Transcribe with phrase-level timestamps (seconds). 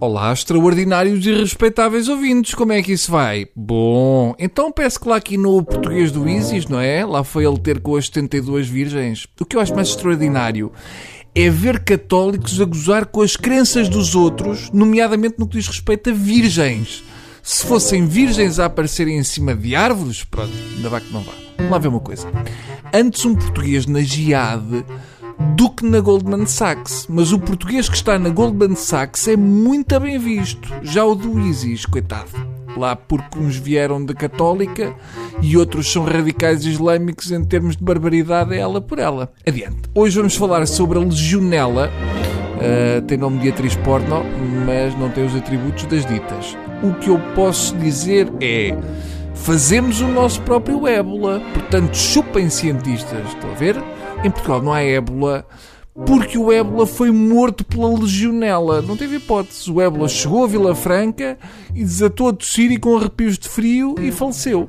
[0.00, 3.46] Olá, extraordinários e respeitáveis ouvintes, como é que isso vai?
[3.54, 7.04] Bom, então peço que lá aqui no português do Isis, não é?
[7.04, 9.26] Lá foi ele ter com as 72 virgens.
[9.38, 10.72] O que eu acho mais extraordinário
[11.34, 16.08] é ver católicos a gozar com as crenças dos outros, nomeadamente no que diz respeito
[16.08, 17.04] a virgens.
[17.42, 21.32] Se fossem virgens a aparecerem em cima de árvores, pronto, ainda vai que não vá.
[21.58, 22.26] Vamos lá ver uma coisa.
[22.90, 24.82] Antes um português na Giade
[25.56, 27.06] do que na Goldman Sachs.
[27.08, 30.68] Mas o português que está na Goldman Sachs é muito bem visto.
[30.82, 32.30] Já o do ISIS, coitado.
[32.76, 34.94] Lá porque uns vieram da Católica
[35.42, 39.32] e outros são radicais islâmicos em termos de barbaridade, é ela por ela.
[39.46, 39.80] Adiante.
[39.94, 41.90] Hoje vamos falar sobre a legionela.
[42.56, 44.22] Uh, tem nome de atriz porno,
[44.66, 46.56] mas não tem os atributos das ditas.
[46.82, 48.76] O que eu posso dizer é
[49.40, 51.40] fazemos o nosso próprio ébola.
[51.52, 53.26] Portanto, chupem cientistas.
[53.28, 53.76] Estão a ver?
[54.22, 55.46] Em Portugal não há ébola
[56.06, 58.80] porque o ébola foi morto pela legionela.
[58.80, 59.70] Não teve hipótese.
[59.70, 61.38] O ébola chegou a Vila Franca
[61.74, 64.68] e desatou a tossir e com arrepios de frio e faleceu.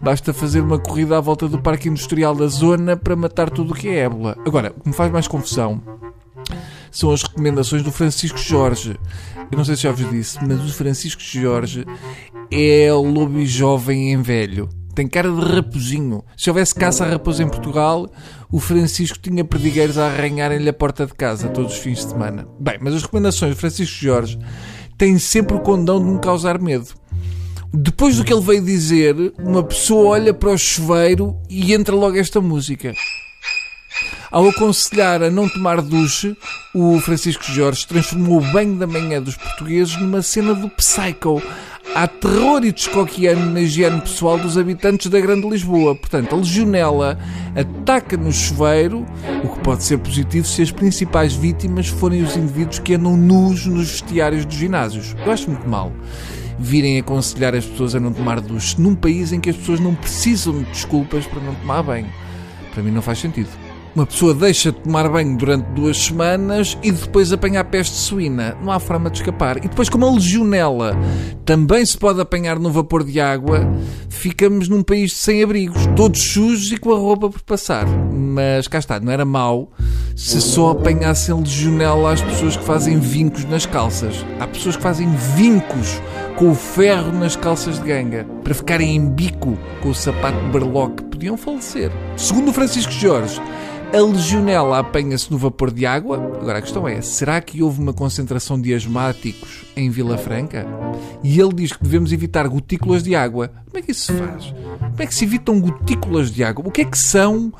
[0.00, 3.76] Basta fazer uma corrida à volta do parque industrial da zona para matar tudo o
[3.76, 4.36] que é ébola.
[4.46, 5.80] Agora, o que me faz mais confusão
[6.92, 8.96] são as recomendações do Francisco Jorge.
[9.50, 11.84] Eu não sei se já vos disse, mas o Francisco Jorge
[12.50, 14.68] é lobo jovem em velho.
[14.94, 16.22] Tem cara de raposinho.
[16.36, 18.12] Se houvesse caça a raposa em Portugal,
[18.50, 22.46] o Francisco tinha perdigueiros a arranharem-lhe a porta de casa todos os fins de semana.
[22.60, 24.38] Bem, mas as recomendações do Francisco Jorge
[24.98, 26.88] têm sempre o condão de me causar medo.
[27.72, 32.18] Depois do que ele veio dizer, uma pessoa olha para o chuveiro e entra logo
[32.18, 32.92] esta música.
[34.32, 36.34] Ao aconselhar a não tomar duche,
[36.72, 41.42] o Francisco Jorge transformou o banho da manhã dos portugueses numa cena do Psycho
[41.94, 45.94] há terror e descoquiano na higiene pessoal dos habitantes da Grande Lisboa.
[45.94, 47.18] Portanto, a legionela
[47.54, 49.04] ataca no chuveiro,
[49.44, 53.66] o que pode ser positivo se as principais vítimas forem os indivíduos que andam nus
[53.66, 55.14] nos vestiários dos ginásios.
[55.26, 55.92] Eu acho muito mal
[56.58, 59.94] virem aconselhar as pessoas a não tomar duche num país em que as pessoas não
[59.94, 62.08] precisam de desculpas para não tomar banho.
[62.72, 63.50] Para mim não faz sentido.
[63.94, 68.56] Uma pessoa deixa de tomar banho durante duas semanas e depois apanhar peste suína.
[68.62, 69.58] Não há forma de escapar.
[69.58, 70.96] E depois, como a legionela
[71.44, 73.70] também se pode apanhar no vapor de água,
[74.08, 77.86] ficamos num país sem abrigos, todos sujos e com a roupa por passar.
[77.86, 79.70] Mas cá está, não era mau
[80.16, 84.24] se só apanhassem legionela às pessoas que fazem vincos nas calças.
[84.38, 86.00] Há pessoas que fazem vincos
[86.36, 90.50] com o ferro nas calças de ganga para ficarem em bico com o sapato de
[90.50, 91.02] berloque.
[91.04, 91.90] Podiam falecer.
[92.16, 93.40] Segundo Francisco Jorge,
[93.92, 96.16] a legionela apanha-se no vapor de água.
[96.16, 100.66] Agora a questão é: será que houve uma concentração de asmáticos em Vila Franca?
[101.22, 103.48] E ele diz que devemos evitar gotículas de água.
[103.66, 104.54] Como é que isso se faz?
[104.78, 106.66] Como é que se evitam gotículas de água?
[106.66, 107.52] O que é que são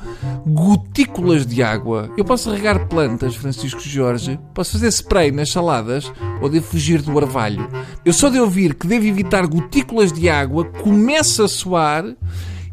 [0.45, 2.09] gotículas de água?
[2.17, 4.39] Eu posso regar plantas, Francisco Jorge?
[4.53, 6.11] Posso fazer spray nas saladas?
[6.41, 7.67] Ou devo fugir do orvalho?
[8.03, 12.05] Eu só de ouvir que devo evitar gotículas de água, começo a suar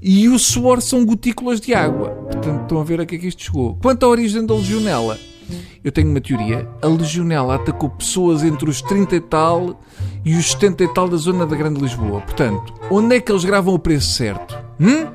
[0.03, 2.11] e o suor são gotículas de água.
[2.11, 3.77] Portanto, estão a ver a que é que isto chegou.
[3.83, 5.19] Quanto à origem da legionela,
[5.85, 6.69] eu tenho uma teoria.
[6.81, 9.81] A legionela atacou pessoas entre os 30 e tal
[10.25, 12.21] e os 70 e tal da zona da Grande Lisboa.
[12.21, 14.59] Portanto, onde é que eles gravam o preço certo?
[14.79, 15.07] Hum?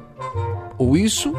[0.77, 1.33] Ou isso,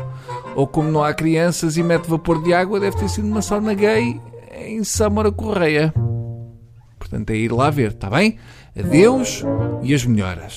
[0.55, 3.75] ou como não há crianças e mete vapor de água, deve ter sido uma sauna
[3.75, 4.21] gay
[4.57, 5.93] em Samora Correia.
[6.99, 8.39] Portanto, é ir lá ver, está bem?
[8.77, 9.45] Adeus
[9.83, 10.57] e as melhoras.